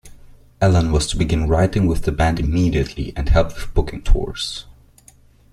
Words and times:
Allen 0.59 0.91
was 0.91 1.05
to 1.05 1.15
begin 1.15 1.47
writing 1.47 1.85
with 1.85 2.05
the 2.05 2.11
band 2.11 2.39
immediately 2.39 3.13
and 3.15 3.29
help 3.29 3.49
with 3.55 3.71
booking 3.75 4.01
tours. 4.01 4.65